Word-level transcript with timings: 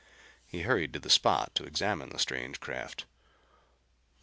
He 0.47 0.63
hurried 0.63 0.93
to 0.93 0.99
the 0.99 1.11
spot 1.11 1.53
to 1.53 1.63
examine 1.63 2.09
the 2.09 2.17
strange 2.17 2.59
craft. 2.59 3.05